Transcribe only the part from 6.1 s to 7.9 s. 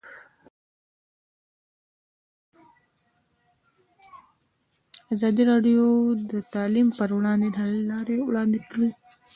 د تعلیم پر وړاندې د حل